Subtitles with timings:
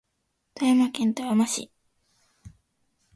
[0.55, 1.69] 富山県富山市